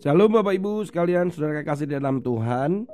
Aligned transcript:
Shalom 0.00 0.32
Bapak 0.32 0.56
Ibu 0.56 0.80
sekalian 0.88 1.28
saudara 1.28 1.60
kasih 1.60 1.84
dalam 1.84 2.24
Tuhan. 2.24 2.88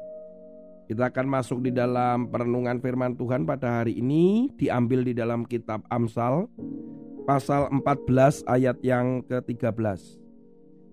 Kita 0.91 1.07
akan 1.07 1.39
masuk 1.39 1.63
di 1.63 1.71
dalam 1.71 2.27
perenungan 2.27 2.83
firman 2.83 3.15
Tuhan 3.15 3.47
pada 3.47 3.79
hari 3.79 4.03
ini 4.03 4.51
Diambil 4.59 5.07
di 5.07 5.15
dalam 5.15 5.47
kitab 5.47 5.87
Amsal 5.87 6.51
Pasal 7.23 7.71
14 7.71 8.43
ayat 8.51 8.83
yang 8.83 9.23
ke-13 9.23 9.99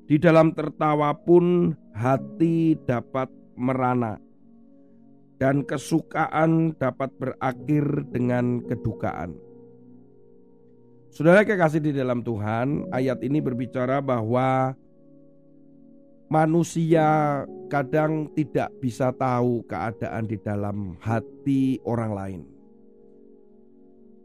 Di 0.05 0.21
dalam 0.21 0.53
tertawa 0.53 1.17
pun 1.17 1.73
hati 1.97 2.77
dapat 2.85 3.33
merana 3.57 4.21
Dan 5.41 5.65
kesukaan 5.65 6.77
dapat 6.77 7.09
berakhir 7.17 8.05
dengan 8.13 8.61
kedukaan. 8.65 9.33
Saudara 11.09 11.41
kekasih 11.41 11.81
di 11.81 11.93
dalam 11.93 12.21
Tuhan 12.21 12.89
Ayat 12.93 13.21
ini 13.25 13.41
berbicara 13.41 13.97
bahwa 13.97 14.77
manusia 16.33 17.07
kadang 17.69 18.25
tidak 18.33 18.73
bisa 18.81 19.13
tahu 19.13 19.61
keadaan 19.69 20.25
di 20.25 20.41
dalam 20.41 20.97
hati 20.97 21.77
orang 21.85 22.11
lain. 22.17 22.41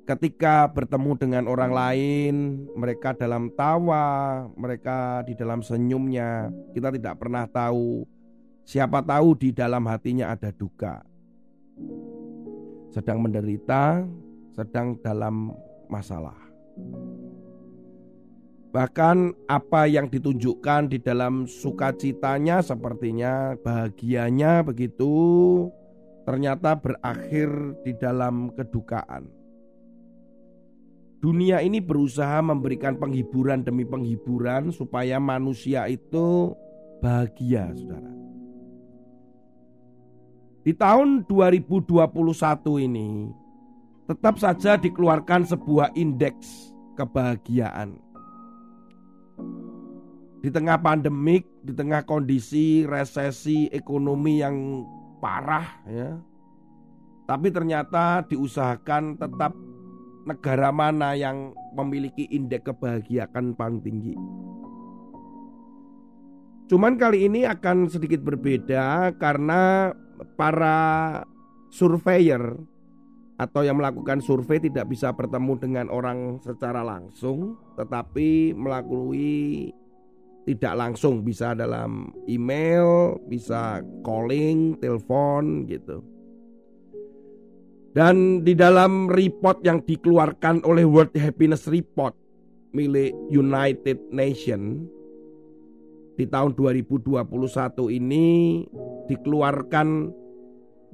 Ketika 0.09 0.73
bertemu 0.73 1.21
dengan 1.21 1.45
orang 1.45 1.69
lain, 1.69 2.65
mereka 2.73 3.13
dalam 3.13 3.53
tawa, 3.53 4.49
mereka 4.57 5.21
di 5.29 5.37
dalam 5.37 5.61
senyumnya, 5.61 6.49
kita 6.73 6.89
tidak 6.97 7.21
pernah 7.21 7.45
tahu. 7.45 8.09
Siapa 8.65 9.05
tahu 9.05 9.37
di 9.37 9.53
dalam 9.53 9.85
hatinya 9.85 10.33
ada 10.33 10.49
duka, 10.53 11.01
sedang 12.93 13.21
menderita, 13.21 14.05
sedang 14.57 14.97
dalam 15.01 15.53
masalah. 15.89 16.37
Bahkan 18.69 19.49
apa 19.49 19.89
yang 19.89 20.13
ditunjukkan 20.13 20.93
di 20.93 21.01
dalam 21.01 21.49
sukacitanya 21.49 22.61
sepertinya 22.61 23.57
bahagianya 23.65 24.61
begitu 24.61 25.09
ternyata 26.29 26.77
berakhir 26.77 27.49
di 27.81 27.97
dalam 27.97 28.53
kedukaan. 28.53 29.33
Dunia 31.19 31.65
ini 31.65 31.81
berusaha 31.81 32.45
memberikan 32.45 33.01
penghiburan 33.01 33.65
demi 33.65 33.89
penghiburan 33.89 34.71
supaya 34.71 35.17
manusia 35.19 35.89
itu 35.89 36.53
bahagia, 37.01 37.73
Saudara. 37.75 38.13
Di 40.63 40.77
tahun 40.77 41.25
2021 41.25 41.97
ini 42.85 43.33
tetap 44.05 44.37
saja 44.37 44.77
dikeluarkan 44.77 45.49
sebuah 45.49 45.97
indeks 45.97 46.77
kebahagiaan 46.95 47.97
di 50.39 50.49
tengah 50.55 50.79
pandemik, 50.79 51.47
di 51.67 51.75
tengah 51.75 52.07
kondisi 52.07 52.87
resesi 52.87 53.67
ekonomi 53.75 54.39
yang 54.39 54.87
parah 55.19 55.67
ya. 55.91 56.15
Tapi 57.29 57.53
ternyata 57.53 58.25
diusahakan 58.25 59.21
tetap 59.21 59.53
negara 60.25 60.73
mana 60.73 61.13
yang 61.13 61.53
memiliki 61.77 62.25
indeks 62.33 62.73
kebahagiaan 62.73 63.53
paling 63.53 63.85
tinggi. 63.85 64.15
Cuman 66.69 67.01
kali 67.01 67.29
ini 67.29 67.49
akan 67.49 67.89
sedikit 67.89 68.21
berbeda 68.21 69.17
karena 69.17 69.93
para 70.37 70.77
surveyor 71.73 72.61
atau 73.39 73.63
yang 73.63 73.79
melakukan 73.79 74.19
survei 74.21 74.59
tidak 74.59 74.91
bisa 74.91 75.15
bertemu 75.15 75.53
dengan 75.57 75.87
orang 75.89 76.43
secara 76.43 76.83
langsung 76.83 77.55
tetapi 77.79 78.53
melalui 78.53 79.71
tidak 80.49 80.81
langsung 80.81 81.21
bisa 81.21 81.53
dalam 81.53 82.09
email, 82.25 83.21
bisa 83.29 83.85
calling, 84.01 84.81
telepon 84.81 85.69
gitu. 85.69 86.01
Dan 87.93 88.41
di 88.41 88.57
dalam 88.57 89.13
report 89.13 89.61
yang 89.69 89.85
dikeluarkan 89.85 90.65
oleh 90.65 90.89
World 90.89 91.13
Happiness 91.21 91.69
Report 91.69 92.17
milik 92.73 93.13
United 93.29 94.09
Nation 94.09 94.89
di 96.17 96.25
tahun 96.25 96.57
2021 96.57 97.29
ini 97.93 98.65
dikeluarkan 99.13 99.89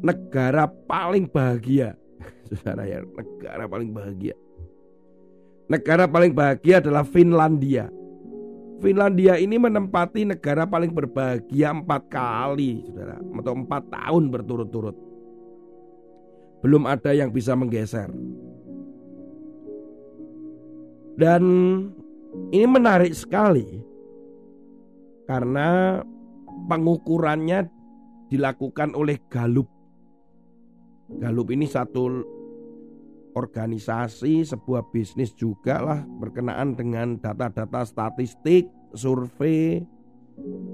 negara 0.02 0.66
paling 0.66 1.30
bahagia. 1.30 1.94
Saudara 2.50 2.90
ya, 2.90 3.06
negara 3.06 3.70
paling 3.70 3.94
bahagia. 3.94 4.34
Negara 5.70 6.10
paling 6.10 6.34
bahagia 6.34 6.82
adalah 6.82 7.06
Finlandia 7.06 7.88
Finlandia 8.82 9.38
ini 9.38 9.54
menempati 9.54 10.26
negara 10.26 10.66
paling 10.66 10.90
berbahagia 10.90 11.70
empat 11.70 12.10
kali, 12.10 12.82
saudara, 12.90 13.22
atau 13.22 13.54
empat 13.54 13.82
tahun 13.92 14.24
berturut-turut. 14.34 14.96
Belum 16.64 16.88
ada 16.88 17.12
yang 17.14 17.30
bisa 17.30 17.54
menggeser. 17.54 18.10
Dan 21.14 21.42
ini 22.50 22.66
menarik 22.66 23.14
sekali 23.14 23.78
karena 25.30 26.02
pengukurannya 26.66 27.70
dilakukan 28.26 28.98
oleh 28.98 29.22
Galup. 29.30 29.70
Galup 31.20 31.52
ini 31.54 31.70
satu 31.70 32.24
organisasi, 33.34 34.46
sebuah 34.46 34.90
bisnis 34.94 35.34
juga 35.34 35.82
lah 35.82 36.00
berkenaan 36.22 36.78
dengan 36.78 37.18
data-data 37.18 37.82
statistik, 37.82 38.70
survei 38.94 39.82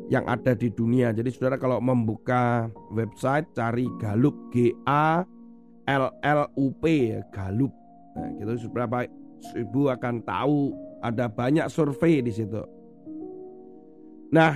yang 0.08 0.24
ada 0.28 0.56
di 0.56 0.72
dunia. 0.72 1.12
Jadi 1.12 1.28
saudara 1.32 1.60
kalau 1.60 1.80
membuka 1.80 2.68
website 2.92 3.48
cari 3.52 3.88
Galup 4.00 4.36
G 4.52 4.72
A 4.88 5.24
L 5.88 6.04
L 6.20 6.42
U 6.56 6.72
P 6.80 7.16
ya 7.16 7.20
Galup. 7.32 7.72
Nah, 8.16 8.28
gitu 8.36 8.68
berapa 8.72 9.08
ibu 9.56 9.88
akan 9.88 10.20
tahu 10.24 10.72
ada 11.00 11.28
banyak 11.28 11.68
survei 11.72 12.20
di 12.20 12.32
situ. 12.32 12.60
Nah, 14.30 14.52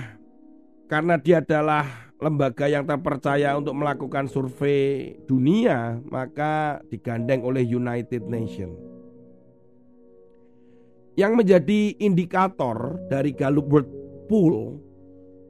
karena 0.87 1.17
dia 1.17 1.41
adalah 1.41 2.13
lembaga 2.19 2.71
yang 2.71 2.87
terpercaya 2.87 3.55
untuk 3.59 3.75
melakukan 3.75 4.31
survei 4.31 5.15
dunia, 5.27 5.99
maka 6.07 6.79
digandeng 6.87 7.43
oleh 7.43 7.63
United 7.63 8.23
Nations. 8.27 8.75
Yang 11.15 11.31
menjadi 11.35 11.81
indikator 12.03 12.99
dari 13.07 13.31
Gallup 13.31 13.67
World 13.71 13.91
Pool 14.27 14.79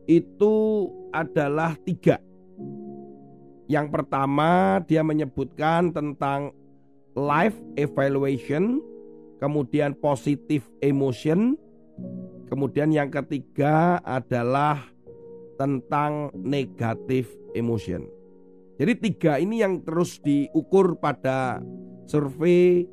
itu 0.05 0.55
adalah 1.09 1.73
tiga. 1.81 2.21
Yang 3.65 3.87
pertama 3.89 4.77
dia 4.85 5.01
menyebutkan 5.01 5.89
tentang 5.89 6.53
life 7.17 7.57
evaluation, 7.81 8.77
kemudian 9.41 9.97
positive 9.97 10.61
emotion, 10.85 11.57
kemudian 12.45 12.93
yang 12.93 13.09
ketiga 13.09 13.97
adalah 14.05 14.85
tentang 15.55 16.31
negatif 16.35 17.31
emotion. 17.55 18.05
Jadi 18.75 18.93
tiga 18.99 19.39
ini 19.39 19.63
yang 19.63 19.79
terus 19.87 20.19
diukur 20.19 20.99
pada 20.99 21.63
survei 22.05 22.83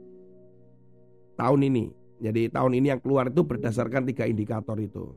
tahun 1.35 1.61
ini. 1.67 1.85
Jadi 2.23 2.55
tahun 2.55 2.79
ini 2.79 2.87
yang 2.95 3.03
keluar 3.03 3.27
itu 3.27 3.43
berdasarkan 3.43 4.07
tiga 4.07 4.31
indikator 4.31 4.79
itu. 4.79 5.11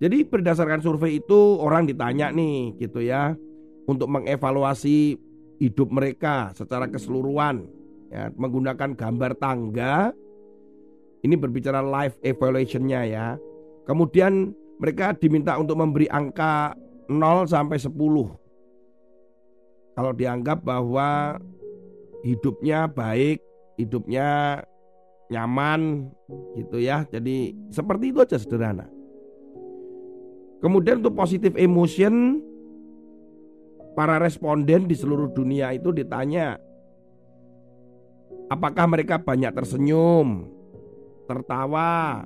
Jadi 0.00 0.24
berdasarkan 0.24 0.80
survei 0.80 1.20
itu 1.20 1.60
orang 1.60 1.84
ditanya 1.84 2.32
nih 2.32 2.76
gitu 2.80 3.04
ya 3.04 3.36
untuk 3.84 4.08
mengevaluasi 4.08 5.16
hidup 5.56 5.88
mereka 5.88 6.52
secara 6.52 6.84
keseluruhan 6.88 7.64
ya 8.08 8.32
menggunakan 8.36 8.96
gambar 8.96 9.32
tangga. 9.36 10.12
Ini 11.20 11.34
berbicara 11.36 11.80
life 11.84 12.16
evaluationnya 12.24 13.00
ya. 13.08 13.26
Kemudian 13.88 14.56
mereka 14.76 15.16
diminta 15.16 15.56
untuk 15.56 15.76
memberi 15.80 16.08
angka 16.08 16.76
0 17.08 17.48
sampai 17.48 17.78
10. 17.80 17.92
Kalau 19.96 20.12
dianggap 20.12 20.60
bahwa 20.60 21.40
hidupnya 22.20 22.84
baik, 22.90 23.40
hidupnya 23.80 24.60
nyaman 25.32 26.12
gitu 26.58 26.76
ya. 26.82 27.08
Jadi 27.08 27.56
seperti 27.72 28.12
itu 28.12 28.18
aja 28.20 28.36
sederhana. 28.36 28.86
Kemudian 30.60 31.00
untuk 31.00 31.16
positif 31.16 31.52
emotion 31.56 32.40
para 33.96 34.20
responden 34.20 34.84
di 34.84 34.96
seluruh 34.96 35.32
dunia 35.32 35.72
itu 35.72 35.92
ditanya 35.92 36.60
apakah 38.52 38.84
mereka 38.88 39.16
banyak 39.20 39.52
tersenyum, 39.52 40.48
tertawa, 41.24 42.24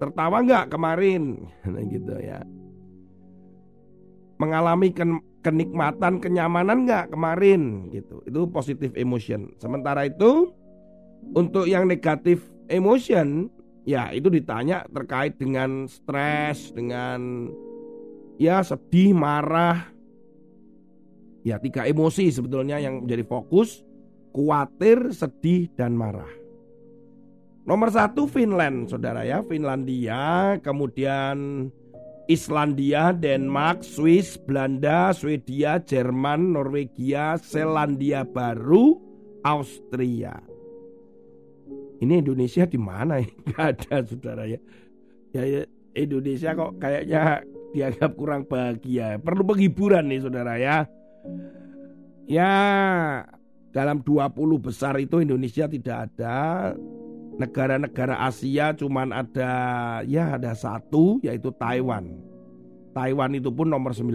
tertawa 0.00 0.40
nggak 0.40 0.72
kemarin, 0.72 1.44
nah, 1.68 1.84
gitu 1.84 2.16
ya. 2.16 2.40
Mengalami 4.40 4.88
kenikmatan, 5.44 6.16
kenyamanan 6.16 6.88
nggak 6.88 7.12
kemarin, 7.12 7.92
gitu. 7.92 8.24
Itu 8.24 8.48
positif 8.48 8.96
emotion. 8.96 9.52
Sementara 9.60 10.08
itu 10.08 10.48
untuk 11.36 11.68
yang 11.68 11.84
negatif 11.84 12.48
emotion, 12.72 13.52
ya 13.84 14.08
itu 14.16 14.32
ditanya 14.32 14.88
terkait 14.88 15.36
dengan 15.36 15.84
stres, 15.84 16.72
dengan 16.72 17.52
ya 18.40 18.64
sedih, 18.64 19.12
marah. 19.12 19.92
Ya 21.44 21.60
tiga 21.60 21.84
emosi 21.84 22.32
sebetulnya 22.32 22.80
yang 22.80 23.04
menjadi 23.04 23.24
fokus, 23.28 23.84
khawatir, 24.32 25.12
sedih, 25.12 25.68
dan 25.76 25.92
marah. 25.96 26.39
Nomor 27.70 27.94
satu 27.94 28.26
Finland, 28.26 28.90
saudara 28.90 29.22
ya, 29.22 29.46
Finlandia, 29.46 30.58
kemudian 30.58 31.70
Islandia, 32.26 33.14
Denmark, 33.14 33.86
Swiss, 33.86 34.34
Belanda, 34.34 35.14
Swedia, 35.14 35.78
Jerman, 35.78 36.50
Norwegia, 36.50 37.38
Selandia 37.38 38.26
Baru, 38.26 38.98
Austria. 39.46 40.34
Ini 42.02 42.18
Indonesia 42.18 42.66
di 42.66 42.74
mana 42.74 43.22
ya? 43.22 43.30
Gak 43.54 43.62
ada 43.62 44.02
saudara 44.02 44.50
ya. 44.50 44.58
Ya, 45.30 45.42
ya 45.46 45.62
Indonesia 45.94 46.58
kok 46.58 46.74
kayaknya 46.82 47.46
dianggap 47.70 48.18
kurang 48.18 48.50
bahagia. 48.50 49.22
Perlu 49.22 49.46
penghiburan 49.46 50.10
nih 50.10 50.26
saudara 50.26 50.58
ya. 50.58 50.90
Ya 52.26 52.50
dalam 53.70 54.02
20 54.02 54.58
besar 54.58 54.98
itu 54.98 55.22
Indonesia 55.22 55.70
tidak 55.70 56.10
ada. 56.10 56.74
Negara-negara 57.38 58.26
Asia 58.26 58.74
cuman 58.74 59.14
ada 59.14 59.52
ya 60.04 60.34
ada 60.34 60.56
satu 60.56 61.22
yaitu 61.22 61.54
Taiwan. 61.54 62.18
Taiwan 62.90 63.38
itu 63.38 63.54
pun 63.54 63.70
nomor 63.70 63.94
19. 63.94 64.10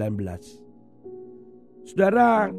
Saudara, 1.85 2.51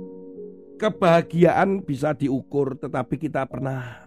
kebahagiaan 0.80 1.82
bisa 1.82 2.16
diukur 2.16 2.78
tetapi 2.78 3.18
kita 3.20 3.44
pernah 3.44 4.06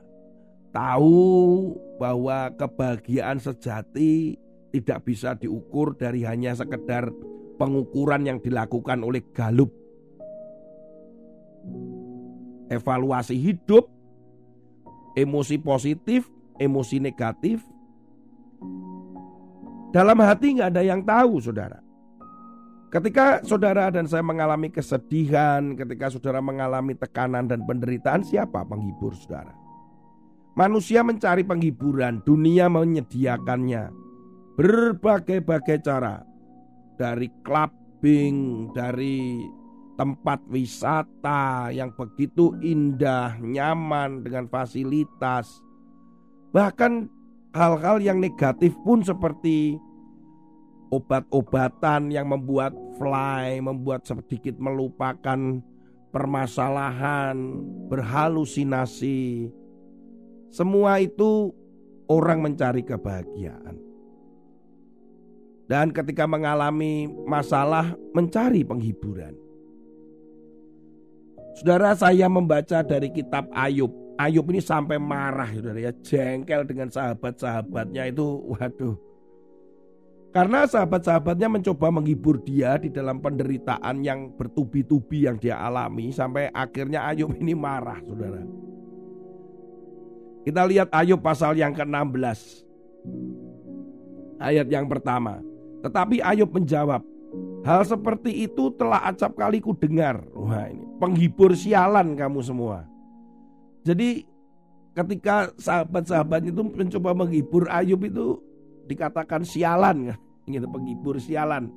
tahu 0.72 1.76
bahwa 2.00 2.54
kebahagiaan 2.56 3.42
sejati 3.42 4.38
tidak 4.70 5.06
bisa 5.06 5.34
diukur 5.34 5.98
dari 5.98 6.24
hanya 6.24 6.54
sekedar 6.54 7.10
pengukuran 7.58 8.24
yang 8.26 8.40
dilakukan 8.40 9.02
oleh 9.02 9.26
Galup. 9.34 9.74
Evaluasi 12.70 13.36
hidup, 13.36 13.90
emosi 15.18 15.58
positif, 15.58 16.30
emosi 16.60 17.00
negatif. 17.02 17.64
Dalam 19.90 20.22
hati 20.22 20.60
nggak 20.60 20.70
ada 20.70 20.84
yang 20.86 21.02
tahu, 21.02 21.42
saudara. 21.42 21.82
Ketika 22.90 23.42
saudara 23.46 23.90
dan 23.94 24.10
saya 24.10 24.26
mengalami 24.26 24.70
kesedihan, 24.70 25.78
ketika 25.78 26.10
saudara 26.10 26.42
mengalami 26.42 26.98
tekanan 26.98 27.46
dan 27.50 27.66
penderitaan, 27.66 28.22
siapa 28.26 28.66
penghibur 28.66 29.14
saudara? 29.14 29.54
Manusia 30.58 31.06
mencari 31.06 31.46
penghiburan, 31.46 32.26
dunia 32.26 32.66
menyediakannya. 32.68 33.94
Berbagai-bagai 34.58 35.86
cara. 35.86 36.26
Dari 37.00 37.32
clubbing, 37.46 38.70
dari 38.76 39.40
tempat 39.96 40.44
wisata 40.52 41.72
yang 41.72 41.96
begitu 41.96 42.58
indah, 42.60 43.40
nyaman 43.40 44.26
dengan 44.26 44.52
fasilitas. 44.52 45.69
Bahkan 46.50 46.92
hal-hal 47.54 47.98
yang 48.02 48.18
negatif 48.18 48.74
pun 48.82 49.06
seperti 49.06 49.78
obat-obatan 50.90 52.10
yang 52.10 52.30
membuat 52.34 52.74
fly, 52.98 53.62
membuat 53.62 54.10
sedikit 54.10 54.58
melupakan 54.58 55.62
permasalahan, 56.10 57.38
berhalusinasi, 57.90 59.54
semua 60.50 60.98
itu 60.98 61.54
orang 62.10 62.42
mencari 62.42 62.82
kebahagiaan. 62.82 63.78
Dan 65.70 65.94
ketika 65.94 66.26
mengalami 66.26 67.06
masalah 67.30 67.94
mencari 68.18 68.66
penghiburan. 68.66 69.38
Saudara 71.62 71.94
saya 71.94 72.26
membaca 72.26 72.82
dari 72.82 73.14
kitab 73.14 73.46
Ayub. 73.54 73.94
Ayub 74.20 74.44
ini 74.52 74.60
sampai 74.60 75.00
marah 75.00 75.48
saudara 75.48 75.80
ya, 75.80 75.92
jengkel 76.04 76.68
dengan 76.68 76.92
sahabat-sahabatnya 76.92 78.12
itu 78.12 78.28
waduh. 78.52 79.00
Karena 80.36 80.68
sahabat-sahabatnya 80.68 81.48
mencoba 81.48 81.88
menghibur 81.90 82.44
dia 82.44 82.76
di 82.78 82.92
dalam 82.92 83.24
penderitaan 83.24 84.04
yang 84.04 84.36
bertubi-tubi 84.36 85.26
yang 85.26 85.40
dia 85.40 85.58
alami 85.58 86.12
sampai 86.12 86.52
akhirnya 86.52 87.08
Ayub 87.08 87.32
ini 87.40 87.56
marah 87.56 87.98
saudara. 88.04 88.44
Kita 90.44 90.68
lihat 90.68 90.92
Ayub 90.92 91.24
pasal 91.24 91.56
yang 91.56 91.72
ke-16. 91.72 92.68
Ayat 94.38 94.68
yang 94.68 94.86
pertama. 94.86 95.40
Tetapi 95.80 96.20
Ayub 96.20 96.52
menjawab, 96.52 97.02
Hal 97.60 97.84
seperti 97.84 98.48
itu 98.48 98.72
telah 98.80 99.04
acap 99.12 99.36
kali 99.36 99.60
ku 99.60 99.76
dengar. 99.76 100.24
Wah 100.32 100.72
ini 100.72 100.88
penghibur 100.98 101.52
sialan 101.52 102.16
kamu 102.16 102.40
semua. 102.40 102.88
Jadi 103.84 104.28
ketika 104.94 105.52
sahabat-sahabat 105.56 106.52
itu 106.52 106.62
mencoba 106.62 107.16
menghibur 107.16 107.70
Ayub 107.72 108.04
itu 108.04 108.42
dikatakan 108.90 109.46
sialan 109.46 110.18
gitu 110.50 110.66
penghibur 110.68 111.22
sialan. 111.22 111.70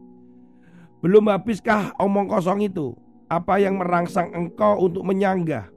Belum 1.03 1.29
habiskah 1.29 1.93
omong 1.99 2.31
kosong 2.31 2.63
itu? 2.65 2.95
Apa 3.27 3.59
yang 3.59 3.81
merangsang 3.81 4.31
engkau 4.33 4.87
untuk 4.87 5.03
menyanggah? 5.03 5.69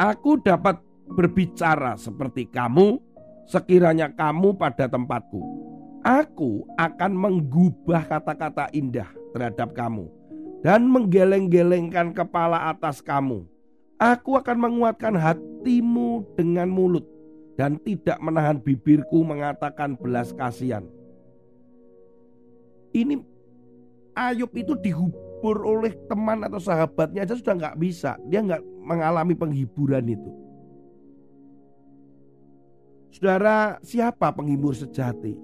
Aku 0.00 0.40
dapat 0.40 0.80
berbicara 1.10 1.98
seperti 1.98 2.46
kamu, 2.48 3.00
sekiranya 3.50 4.12
kamu 4.12 4.54
pada 4.54 4.86
tempatku. 4.86 5.40
Aku 6.00 6.64
akan 6.80 7.12
menggubah 7.12 8.08
kata-kata 8.08 8.72
indah 8.72 9.10
terhadap 9.36 9.76
kamu 9.76 10.08
dan 10.64 10.88
menggeleng-gelengkan 10.88 12.16
kepala 12.16 12.72
atas 12.72 13.04
kamu. 13.04 13.44
Aku 14.00 14.40
akan 14.40 14.56
menguatkan 14.56 15.12
hatimu 15.12 16.24
dengan 16.32 16.72
mulut 16.72 17.04
dan 17.60 17.76
tidak 17.84 18.16
menahan 18.24 18.56
bibirku 18.56 19.20
mengatakan 19.20 19.92
belas 19.92 20.32
kasihan. 20.32 20.88
Ini 22.96 23.20
Ayub 24.16 24.48
itu 24.56 24.72
dihubur 24.80 25.62
oleh 25.68 25.92
teman 26.08 26.40
atau 26.48 26.56
sahabatnya 26.56 27.28
aja 27.28 27.36
sudah 27.36 27.54
nggak 27.60 27.76
bisa. 27.76 28.16
Dia 28.26 28.40
nggak 28.40 28.64
mengalami 28.80 29.36
penghiburan 29.36 30.08
itu. 30.08 30.32
Saudara, 33.12 33.76
siapa 33.84 34.32
penghibur 34.32 34.72
sejati? 34.72 35.36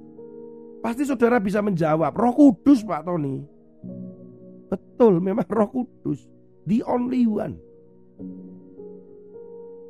Pasti 0.81 1.05
saudara 1.05 1.37
bisa 1.37 1.61
menjawab, 1.61 2.15
Roh 2.15 2.33
Kudus 2.33 2.81
Pak 2.87 3.05
Tony. 3.05 3.43
Betul, 4.73 5.21
memang 5.21 5.45
Roh 5.45 5.69
Kudus, 5.69 6.25
the 6.65 6.81
only 6.87 7.29
one. 7.29 7.61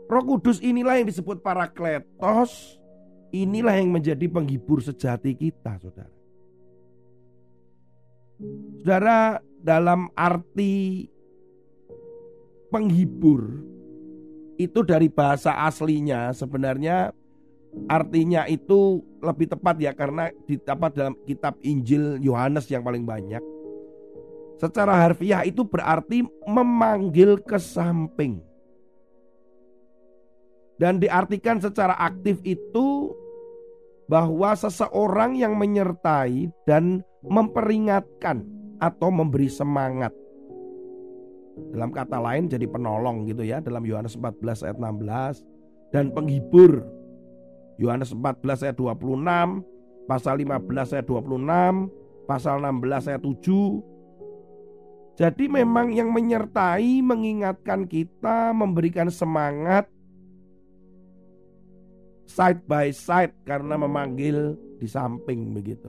Roh 0.06 0.22
Kudus 0.22 0.62
inilah 0.62 1.02
yang 1.02 1.10
disebut 1.10 1.42
para 1.42 1.66
kletos, 1.66 2.78
inilah 3.34 3.74
yang 3.74 3.90
menjadi 3.90 4.30
penghibur 4.30 4.78
sejati 4.78 5.34
kita, 5.34 5.82
saudara. 5.82 6.14
Saudara, 8.82 9.42
dalam 9.58 10.14
arti 10.14 11.10
penghibur 12.70 13.62
itu 14.56 14.80
dari 14.86 15.10
bahasa 15.10 15.66
aslinya 15.66 16.32
sebenarnya 16.32 17.12
artinya 17.90 18.48
itu 18.48 19.04
lebih 19.20 19.52
tepat 19.52 19.76
ya 19.76 19.92
karena 19.92 20.32
didapat 20.48 20.90
dalam 20.96 21.14
kitab 21.28 21.60
Injil 21.60 22.22
Yohanes 22.24 22.70
yang 22.72 22.80
paling 22.80 23.04
banyak. 23.04 23.42
Secara 24.56 25.04
harfiah 25.04 25.44
itu 25.44 25.64
berarti 25.68 26.24
memanggil 26.48 27.36
ke 27.44 27.60
samping. 27.60 28.40
Dan 30.76 31.00
diartikan 31.00 31.60
secara 31.60 31.96
aktif 31.96 32.40
itu 32.44 33.12
bahwa 34.06 34.52
seseorang 34.52 35.36
yang 35.36 35.56
menyertai 35.56 36.52
dan 36.68 37.00
memperingatkan 37.24 38.44
atau 38.80 39.08
memberi 39.08 39.48
semangat. 39.48 40.12
Dalam 41.72 41.88
kata 41.88 42.20
lain 42.20 42.52
jadi 42.52 42.68
penolong 42.68 43.24
gitu 43.24 43.40
ya 43.40 43.64
dalam 43.64 43.80
Yohanes 43.88 44.12
14 44.20 44.68
ayat 44.68 44.76
16 44.76 45.40
dan 45.88 46.12
penghibur 46.12 46.84
Yohanes 47.76 48.12
14 48.12 48.64
ayat 48.68 48.76
26, 48.76 49.20
pasal 50.08 50.40
15 50.40 50.96
ayat 50.96 51.06
26, 51.08 52.24
pasal 52.24 52.54
16 52.64 53.08
ayat 53.12 53.22
7. 53.24 53.95
Jadi 55.16 55.48
memang 55.48 55.96
yang 55.96 56.12
menyertai 56.12 57.00
mengingatkan 57.00 57.88
kita, 57.88 58.52
memberikan 58.52 59.08
semangat 59.08 59.88
side 62.28 62.60
by 62.68 62.92
side 62.92 63.32
karena 63.48 63.80
memanggil 63.80 64.60
di 64.76 64.84
samping 64.84 65.56
begitu. 65.56 65.88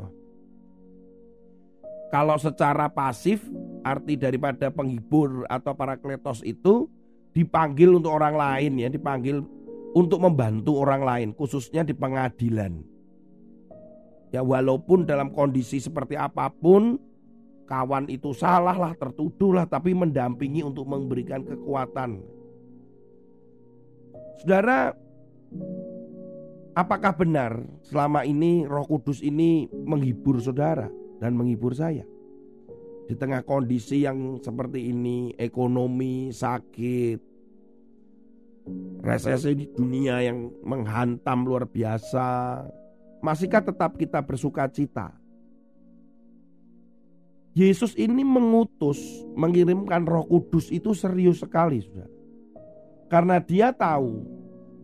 Kalau 2.08 2.40
secara 2.40 2.88
pasif 2.88 3.44
arti 3.84 4.16
daripada 4.16 4.72
penghibur 4.72 5.44
atau 5.52 5.76
para 5.76 6.00
kletos 6.00 6.40
itu 6.48 6.88
dipanggil 7.36 8.00
untuk 8.00 8.16
orang 8.16 8.40
lain 8.40 8.80
ya, 8.80 8.88
dipanggil 8.88 9.44
untuk 9.92 10.24
membantu 10.24 10.80
orang 10.80 11.04
lain 11.04 11.30
khususnya 11.36 11.84
di 11.84 11.92
pengadilan. 11.92 12.80
Ya 14.32 14.40
walaupun 14.40 15.04
dalam 15.04 15.36
kondisi 15.36 15.84
seperti 15.84 16.16
apa 16.16 16.48
pun 16.48 16.96
kawan 17.68 18.08
itu 18.08 18.32
salah 18.32 18.74
lah, 18.74 18.96
tertuduh 18.96 19.62
lah, 19.62 19.66
tapi 19.68 19.92
mendampingi 19.92 20.64
untuk 20.64 20.88
memberikan 20.88 21.44
kekuatan. 21.44 22.24
Saudara, 24.40 24.96
apakah 26.74 27.14
benar 27.20 27.60
selama 27.84 28.24
ini 28.24 28.64
Roh 28.64 28.88
Kudus 28.88 29.20
ini 29.20 29.68
menghibur 29.68 30.40
saudara 30.40 30.88
dan 31.20 31.36
menghibur 31.36 31.76
saya? 31.76 32.08
Di 33.08 33.16
tengah 33.16 33.44
kondisi 33.44 34.04
yang 34.08 34.40
seperti 34.40 34.92
ini, 34.92 35.36
ekonomi 35.36 36.32
sakit, 36.32 37.20
resesi 39.04 39.52
di 39.56 39.66
dunia 39.72 40.24
yang 40.24 40.52
menghantam 40.64 41.48
luar 41.48 41.68
biasa, 41.68 42.28
Masihkah 43.18 43.66
tetap 43.66 43.98
kita 43.98 44.22
bersuka 44.22 44.70
cita? 44.70 45.10
Yesus 47.58 47.98
ini 47.98 48.22
mengutus, 48.22 49.02
mengirimkan 49.34 50.06
Roh 50.06 50.30
Kudus 50.30 50.70
itu 50.70 50.94
serius 50.94 51.42
sekali, 51.42 51.82
sudah. 51.82 52.06
Karena 53.10 53.42
Dia 53.42 53.74
tahu 53.74 54.22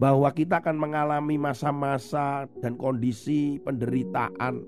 bahwa 0.02 0.26
kita 0.34 0.58
akan 0.58 0.82
mengalami 0.82 1.38
masa-masa 1.38 2.50
dan 2.66 2.74
kondisi 2.74 3.62
penderitaan. 3.62 4.66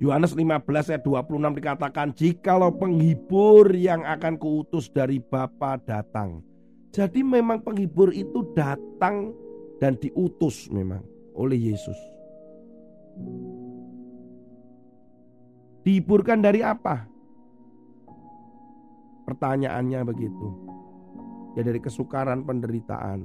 Yohanes 0.00 0.32
15 0.32 0.88
ayat 0.88 1.04
26 1.04 1.52
dikatakan, 1.60 2.16
"Jikalau 2.16 2.72
penghibur 2.72 3.68
yang 3.76 4.00
akan 4.08 4.40
kuutus 4.40 4.88
dari 4.88 5.20
Bapa 5.20 5.76
datang." 5.76 6.40
Jadi 6.88 7.20
memang 7.20 7.60
penghibur 7.60 8.16
itu 8.16 8.48
datang 8.56 9.36
dan 9.76 10.00
diutus 10.00 10.72
memang 10.72 11.04
oleh 11.36 11.74
Yesus. 11.74 11.98
Dihiburkan 15.88 16.44
dari 16.44 16.60
apa? 16.60 17.08
Pertanyaannya 19.24 20.04
begitu. 20.04 20.52
Ya 21.56 21.64
dari 21.64 21.80
kesukaran 21.80 22.44
penderitaan. 22.44 23.24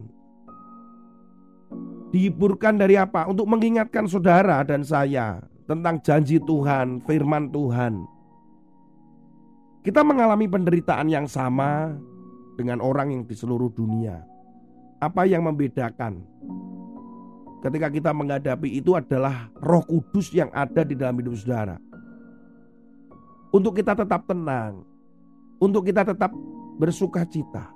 Dihiburkan 2.16 2.80
dari 2.80 2.96
apa? 2.96 3.28
Untuk 3.28 3.52
mengingatkan 3.52 4.08
saudara 4.08 4.64
dan 4.64 4.88
saya 4.88 5.44
tentang 5.68 6.00
janji 6.08 6.40
Tuhan, 6.40 7.04
firman 7.04 7.52
Tuhan. 7.52 8.08
Kita 9.84 10.00
mengalami 10.00 10.48
penderitaan 10.48 11.12
yang 11.12 11.28
sama 11.28 11.92
dengan 12.56 12.80
orang 12.80 13.12
yang 13.12 13.28
di 13.28 13.36
seluruh 13.36 13.76
dunia. 13.76 14.24
Apa 15.04 15.28
yang 15.28 15.44
membedakan? 15.52 16.24
ketika 17.64 17.88
kita 17.88 18.12
menghadapi 18.12 18.76
itu 18.76 18.92
adalah 18.92 19.48
Roh 19.64 19.88
Kudus 19.88 20.36
yang 20.36 20.52
ada 20.52 20.84
di 20.84 21.00
dalam 21.00 21.16
hidup 21.16 21.40
saudara. 21.40 21.80
Untuk 23.54 23.78
kita 23.78 23.94
tetap 23.94 24.26
tenang, 24.26 24.82
untuk 25.62 25.86
kita 25.86 26.02
tetap 26.02 26.34
bersuka 26.82 27.22
cita. 27.30 27.70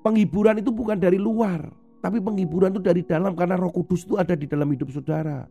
Penghiburan 0.00 0.56
itu 0.56 0.72
bukan 0.72 0.96
dari 0.96 1.20
luar, 1.20 1.68
tapi 2.00 2.16
penghiburan 2.16 2.72
itu 2.72 2.80
dari 2.80 3.04
dalam 3.04 3.36
karena 3.36 3.60
Roh 3.60 3.68
Kudus 3.68 4.08
itu 4.08 4.16
ada 4.16 4.32
di 4.32 4.48
dalam 4.48 4.72
hidup 4.72 4.88
saudara. 4.88 5.44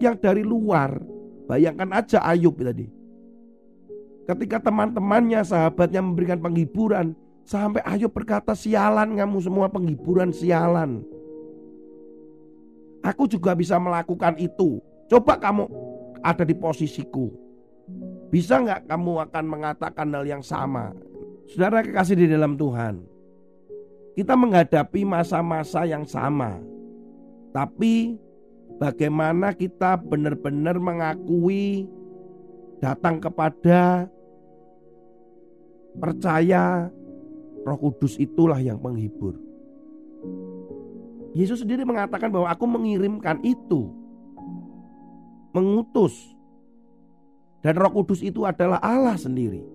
Yang 0.00 0.16
dari 0.24 0.40
luar, 0.40 0.96
bayangkan 1.44 1.92
aja 1.92 2.24
Ayub 2.24 2.56
tadi. 2.56 2.88
Ketika 4.26 4.64
teman-temannya, 4.64 5.44
sahabatnya 5.44 6.00
memberikan 6.00 6.40
penghiburan, 6.40 7.12
sampai 7.44 7.84
Ayub 7.84 8.10
berkata, 8.10 8.56
"Sialan 8.56 9.12
kamu 9.12 9.44
semua 9.44 9.68
penghiburan 9.68 10.32
sialan." 10.32 11.04
Aku 13.04 13.28
juga 13.28 13.52
bisa 13.54 13.76
melakukan 13.76 14.34
itu. 14.40 14.82
Coba 15.06 15.38
kamu 15.38 15.68
ada 16.24 16.42
di 16.42 16.56
posisiku. 16.58 17.45
Bisa 18.36 18.60
nggak 18.60 18.84
kamu 18.92 19.32
akan 19.32 19.44
mengatakan 19.48 20.12
hal 20.12 20.28
yang 20.28 20.44
sama? 20.44 20.92
Saudara 21.48 21.80
kekasih 21.80 22.20
di 22.20 22.28
dalam 22.28 22.52
Tuhan. 22.60 23.00
Kita 24.12 24.36
menghadapi 24.36 25.08
masa-masa 25.08 25.88
yang 25.88 26.04
sama. 26.04 26.60
Tapi 27.56 28.20
bagaimana 28.76 29.56
kita 29.56 29.96
benar-benar 29.96 30.76
mengakui 30.76 31.88
datang 32.76 33.24
kepada 33.24 34.04
percaya 35.96 36.92
Roh 37.64 37.78
Kudus 37.80 38.20
itulah 38.20 38.60
yang 38.60 38.76
menghibur. 38.84 39.40
Yesus 41.32 41.64
sendiri 41.64 41.88
mengatakan 41.88 42.28
bahwa 42.28 42.52
aku 42.52 42.68
mengirimkan 42.68 43.40
itu. 43.40 43.88
Mengutus. 45.56 46.35
Dan 47.66 47.74
roh 47.82 47.90
kudus 47.90 48.22
itu 48.22 48.46
adalah 48.46 48.78
Allah 48.78 49.18
sendiri. 49.18 49.66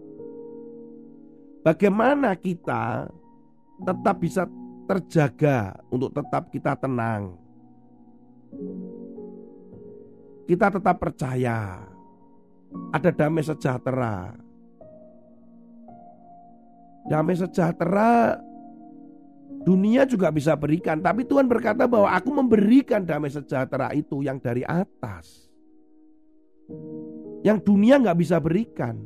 Bagaimana 1.60 2.32
kita 2.40 3.12
tetap 3.84 4.16
bisa 4.16 4.48
terjaga 4.88 5.76
untuk 5.92 6.16
tetap 6.16 6.48
kita 6.56 6.80
tenang. 6.80 7.36
Kita 10.48 10.72
tetap 10.72 11.04
percaya 11.04 11.84
ada 12.96 13.12
damai 13.12 13.44
sejahtera. 13.44 14.40
Damai 17.12 17.36
sejahtera 17.36 18.40
Dunia 19.62 20.10
juga 20.10 20.34
bisa 20.34 20.58
berikan, 20.58 20.98
tapi 20.98 21.22
Tuhan 21.22 21.46
berkata 21.46 21.86
bahwa 21.86 22.10
aku 22.10 22.34
memberikan 22.34 23.06
damai 23.06 23.30
sejahtera 23.30 23.94
itu 23.94 24.26
yang 24.26 24.42
dari 24.42 24.66
atas. 24.66 25.52
Yang 27.42 27.60
dunia 27.66 27.98
nggak 27.98 28.20
bisa 28.20 28.38
berikan. 28.38 29.02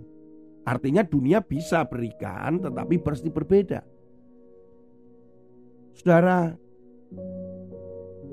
Artinya 0.65 1.05
dunia 1.05 1.39
bisa 1.45 1.85
berikan 1.85 2.57
tetapi 2.59 2.97
pasti 2.99 3.29
berbeda. 3.29 3.85
Saudara, 5.95 6.51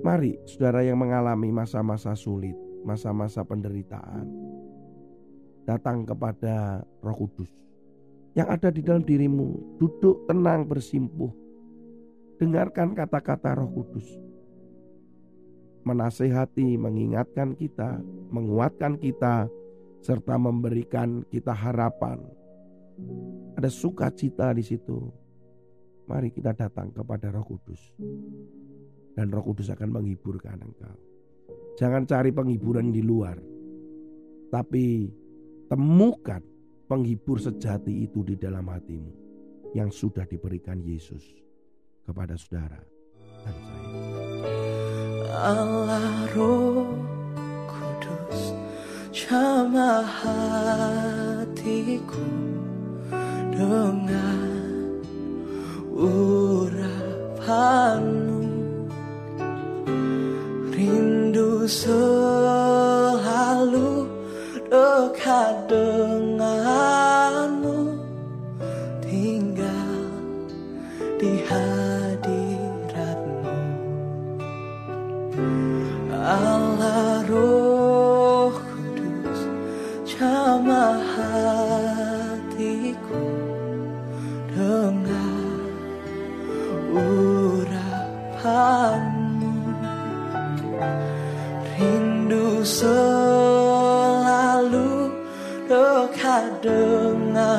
mari 0.02 0.40
saudara 0.48 0.82
yang 0.82 0.98
mengalami 0.98 1.54
masa-masa 1.54 2.16
sulit, 2.18 2.56
masa-masa 2.82 3.46
penderitaan, 3.46 4.26
datang 5.68 6.02
kepada 6.02 6.82
Roh 7.04 7.16
Kudus 7.22 7.52
yang 8.34 8.48
ada 8.50 8.72
di 8.72 8.82
dalam 8.82 9.04
dirimu. 9.06 9.78
Duduk 9.78 10.26
tenang 10.26 10.66
bersimpuh 10.66 11.42
Dengarkan 12.42 12.98
kata-kata 12.98 13.54
Roh 13.54 13.70
Kudus. 13.70 14.18
Menasehati, 15.86 16.74
mengingatkan 16.74 17.54
kita, 17.54 18.02
menguatkan 18.34 18.98
kita, 18.98 19.46
serta 20.02 20.34
memberikan 20.34 21.22
kita 21.30 21.54
harapan. 21.54 22.18
Ada 23.54 23.70
sukacita 23.70 24.50
di 24.50 24.66
situ. 24.66 24.98
Mari 26.10 26.34
kita 26.34 26.52
datang 26.52 26.90
kepada 26.90 27.30
Roh 27.30 27.46
Kudus. 27.46 27.94
Dan 29.14 29.30
Roh 29.30 29.46
Kudus 29.46 29.70
akan 29.70 30.02
menghiburkan 30.02 30.58
engkau. 30.58 30.98
Jangan 31.78 32.04
cari 32.04 32.34
penghiburan 32.34 32.90
di 32.90 33.00
luar. 33.00 33.38
Tapi 34.50 35.08
temukan 35.70 36.42
penghibur 36.90 37.40
sejati 37.40 38.04
itu 38.04 38.20
di 38.20 38.36
dalam 38.36 38.68
hatimu 38.68 39.12
yang 39.72 39.88
sudah 39.88 40.28
diberikan 40.28 40.84
Yesus 40.84 41.24
kepada 42.04 42.36
saudara 42.36 42.76
dan 43.40 43.56
saya. 43.56 43.88
Allah 45.32 46.28
Roh 46.36 47.11
jamah 49.32 50.04
hatiku 50.04 51.48
dengan 53.48 55.00
urapanmu. 55.96 57.40
Rindu 60.68 61.64
selalu 61.64 62.31
selalu 92.64 94.22
dekat 95.66 96.62
denganmu. 96.62 97.58